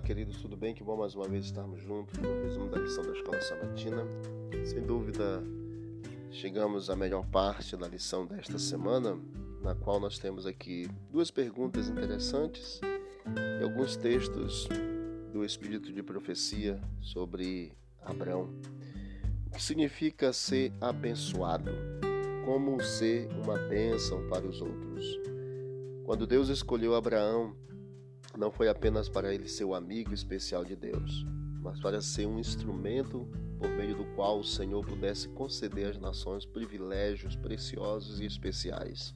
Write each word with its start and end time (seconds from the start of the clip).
queridos, 0.00 0.40
tudo 0.42 0.56
bem? 0.56 0.74
Que 0.74 0.82
bom 0.82 0.96
mais 0.96 1.14
uma 1.14 1.28
vez 1.28 1.44
estarmos 1.44 1.80
juntos 1.80 2.18
no 2.18 2.42
resumo 2.42 2.68
da 2.68 2.78
lição 2.78 3.04
da 3.04 3.12
Escola 3.12 3.40
Sabatina. 3.40 4.04
Sem 4.64 4.82
dúvida, 4.82 5.42
chegamos 6.30 6.90
à 6.90 6.96
melhor 6.96 7.24
parte 7.26 7.76
da 7.76 7.86
lição 7.86 8.26
desta 8.26 8.58
semana, 8.58 9.16
na 9.62 9.74
qual 9.74 10.00
nós 10.00 10.18
temos 10.18 10.46
aqui 10.46 10.88
duas 11.10 11.30
perguntas 11.30 11.88
interessantes 11.88 12.80
e 13.60 13.62
alguns 13.62 13.96
textos 13.96 14.68
do 15.32 15.44
Espírito 15.44 15.92
de 15.92 16.02
Profecia 16.02 16.80
sobre 17.00 17.72
Abraão. 18.02 18.50
O 19.46 19.50
que 19.50 19.62
significa 19.62 20.32
ser 20.32 20.72
abençoado? 20.80 21.70
Como 22.44 22.82
ser 22.82 23.28
uma 23.44 23.56
bênção 23.68 24.28
para 24.28 24.44
os 24.44 24.60
outros? 24.60 25.20
Quando 26.04 26.26
Deus 26.26 26.48
escolheu 26.48 26.94
Abraão 26.96 27.54
não 28.36 28.50
foi 28.50 28.68
apenas 28.68 29.08
para 29.08 29.32
ele 29.32 29.48
ser 29.48 29.64
o 29.64 29.74
amigo 29.74 30.12
especial 30.12 30.64
de 30.64 30.74
Deus, 30.74 31.24
mas 31.62 31.80
para 31.80 32.00
ser 32.00 32.26
um 32.26 32.38
instrumento 32.38 33.28
por 33.58 33.68
meio 33.70 33.96
do 33.96 34.04
qual 34.14 34.40
o 34.40 34.44
Senhor 34.44 34.84
pudesse 34.84 35.28
conceder 35.28 35.90
às 35.90 35.98
nações 35.98 36.44
privilégios 36.44 37.36
preciosos 37.36 38.20
e 38.20 38.26
especiais. 38.26 39.14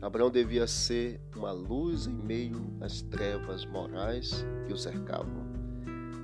Abraão 0.00 0.30
devia 0.30 0.66
ser 0.66 1.20
uma 1.34 1.52
luz 1.52 2.06
em 2.06 2.12
meio 2.14 2.76
às 2.80 3.00
trevas 3.00 3.64
morais 3.64 4.44
que 4.66 4.72
o 4.72 4.76
cercavam. 4.76 5.44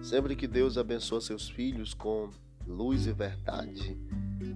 Sempre 0.03 0.37
que 0.37 0.47
Deus 0.47 0.77
abençoa 0.77 1.21
seus 1.21 1.49
filhos 1.49 1.95
com 1.95 2.31
luz 2.67 3.07
e 3.07 3.13
verdade, 3.13 3.99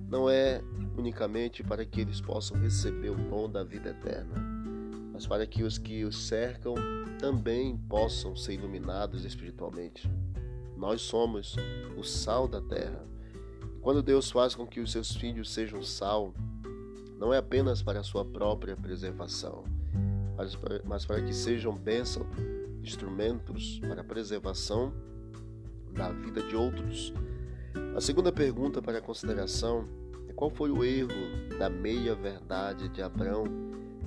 não 0.09 0.29
é 0.29 0.62
unicamente 0.97 1.62
para 1.62 1.84
que 1.84 2.01
eles 2.01 2.20
possam 2.20 2.59
receber 2.59 3.11
o 3.11 3.17
dom 3.17 3.48
da 3.48 3.65
vida 3.65 3.91
eterna, 3.91 4.53
para 5.27 5.47
que 5.47 5.62
os 5.62 5.78
que 5.78 6.05
os 6.05 6.27
cercam 6.27 6.75
também 7.19 7.77
possam 7.77 8.36
ser 8.36 8.55
iluminados 8.55 9.25
espiritualmente. 9.25 10.11
Nós 10.77 11.03
somos 11.03 11.56
o 11.97 12.03
sal 12.03 12.47
da 12.48 12.61
terra. 12.61 13.05
Quando 13.80 14.02
Deus 14.02 14.30
faz 14.30 14.55
com 14.55 14.67
que 14.67 14.80
os 14.80 14.92
seus 14.92 15.14
filhos 15.14 15.52
sejam 15.52 15.83
sal, 15.83 16.34
não 17.19 17.33
é 17.33 17.39
apenas 17.39 17.83
para 17.83 18.00
a 18.00 18.02
sua 18.02 18.25
própria 18.25 18.77
preservação, 18.77 19.64
mas 20.36 20.55
para, 20.56 20.83
mas 20.84 21.06
para 21.06 21.22
que 21.22 21.33
sejam 21.33 21.77
bênçãos, 21.77 22.27
instrumentos 22.83 23.78
para 23.80 24.02
a 24.02 24.05
preservação 24.05 24.92
da 25.92 26.11
vida 26.11 26.42
de 26.42 26.56
outros. 26.56 27.14
A 27.97 28.00
segunda 28.00 28.33
pergunta 28.33 28.83
para 28.83 29.00
consideração 29.00 29.89
é 30.28 30.33
qual 30.33 30.50
foi 30.50 30.70
o 30.70 30.84
erro 30.84 31.08
da 31.58 31.70
meia-verdade 31.70 32.89
de 32.89 33.00
Abraão 33.00 33.45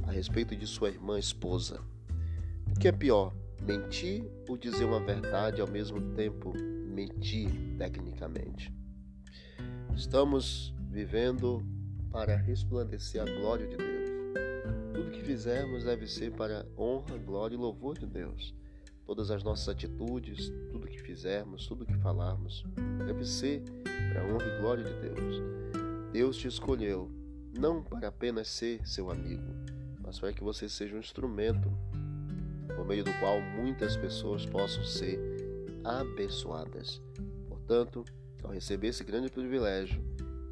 a 0.08 0.12
respeito 0.12 0.56
de 0.56 0.66
sua 0.66 0.90
irmã 0.90 1.20
esposa? 1.20 1.82
O 2.72 2.80
que 2.80 2.88
é 2.88 2.92
pior, 2.92 3.36
mentir 3.62 4.24
ou 4.48 4.58
dizer 4.58 4.86
uma 4.86 5.00
verdade 5.00 5.62
ao 5.62 5.68
mesmo 5.68 6.00
tempo 6.16 6.54
mentir 6.56 7.50
tecnicamente? 7.78 8.74
Estamos 9.96 10.74
vivendo 10.90 11.62
para 12.10 12.36
resplandecer 12.36 13.22
a 13.22 13.26
glória 13.26 13.68
de 13.68 13.76
Deus. 13.76 14.10
Tudo 14.94 15.12
que 15.12 15.22
fizermos 15.22 15.84
deve 15.84 16.08
ser 16.08 16.32
para 16.32 16.66
honra, 16.78 17.18
glória 17.18 17.56
e 17.56 17.60
louvor 17.60 17.98
de 17.98 18.08
Deus. 18.08 18.56
Todas 19.06 19.30
as 19.30 19.44
nossas 19.44 19.70
atitudes, 19.70 20.52
tudo 20.72 20.88
que 20.88 21.02
fizermos, 21.02 21.68
tudo 21.68 21.86
que 21.86 21.98
falarmos, 21.98 22.66
deve 23.06 23.26
ser 23.26 23.64
para 23.86 24.26
honra 24.26 24.46
e 24.46 24.62
glória 24.62 24.84
de 24.84 24.94
Deus. 25.02 25.42
Deus 26.12 26.38
te 26.38 26.48
escolheu 26.48 27.12
não 27.58 27.84
para 27.84 28.08
apenas 28.08 28.48
ser 28.48 28.88
seu 28.88 29.10
amigo, 29.10 29.54
mas 30.08 30.18
para 30.20 30.32
que 30.32 30.42
você 30.42 30.70
seja 30.70 30.96
um 30.96 31.00
instrumento 31.00 31.70
por 32.74 32.86
meio 32.88 33.04
do 33.04 33.12
qual 33.20 33.42
muitas 33.42 33.98
pessoas 33.98 34.46
possam 34.46 34.82
ser 34.82 35.20
abençoadas. 35.84 37.02
Portanto, 37.50 38.06
ao 38.42 38.52
receber 38.52 38.88
esse 38.88 39.04
grande 39.04 39.30
privilégio, 39.30 40.02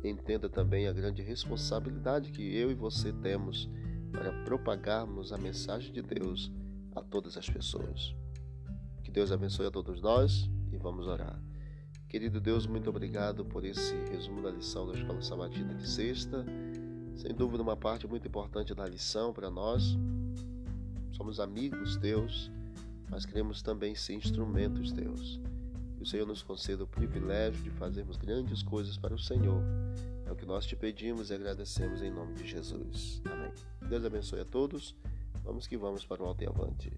entenda 0.03 0.49
também 0.49 0.87
a 0.87 0.93
grande 0.93 1.21
responsabilidade 1.21 2.33
que 2.33 2.53
eu 2.53 2.69
e 2.69 2.75
você 2.75 3.13
temos 3.13 3.69
para 4.11 4.43
propagarmos 4.43 5.31
a 5.31 5.37
mensagem 5.37 5.93
de 5.93 6.01
Deus 6.01 6.51
a 6.93 7.01
todas 7.01 7.37
as 7.37 7.49
pessoas. 7.49 8.13
Que 9.05 9.11
Deus 9.11 9.31
abençoe 9.31 9.67
a 9.67 9.71
todos 9.71 10.01
nós 10.01 10.49
e 10.73 10.77
vamos 10.77 11.07
orar. 11.07 11.41
Querido 12.09 12.41
Deus, 12.41 12.67
muito 12.67 12.89
obrigado 12.89 13.45
por 13.45 13.63
esse 13.63 13.95
resumo 14.11 14.41
da 14.41 14.51
lição 14.51 14.85
da 14.85 14.99
Escola 14.99 15.21
Sabatina 15.21 15.73
de 15.75 15.87
sexta. 15.87 16.45
Sem 17.15 17.33
dúvida, 17.33 17.63
uma 17.63 17.77
parte 17.77 18.07
muito 18.07 18.27
importante 18.27 18.73
da 18.73 18.85
lição 18.85 19.33
para 19.33 19.49
nós 19.49 19.97
somos 21.15 21.39
amigos 21.39 21.95
Deus, 21.95 22.51
mas 23.09 23.25
queremos 23.25 23.61
também 23.61 23.95
ser 23.95 24.15
instrumentos 24.15 24.91
Deus. 24.91 25.39
Que 25.95 26.03
o 26.03 26.05
Senhor 26.05 26.27
nos 26.27 26.43
conceda 26.43 26.83
o 26.83 26.87
privilégio 26.87 27.63
de 27.63 27.71
fazermos 27.71 28.17
grandes 28.17 28.61
coisas 28.61 28.97
para 28.97 29.13
o 29.13 29.19
Senhor. 29.19 29.63
É 30.25 30.31
o 30.31 30.35
que 30.35 30.45
nós 30.45 30.65
te 30.65 30.75
pedimos 30.75 31.29
e 31.29 31.33
agradecemos 31.33 32.01
em 32.01 32.11
nome 32.11 32.33
de 32.33 32.45
Jesus. 32.45 33.21
Amém. 33.25 33.51
Deus 33.87 34.03
abençoe 34.03 34.41
a 34.41 34.45
todos. 34.45 34.95
Vamos 35.43 35.67
que 35.67 35.77
vamos 35.77 36.05
para 36.05 36.21
o 36.21 36.25
alto 36.25 36.43
e 36.43 36.47
avante. 36.47 36.91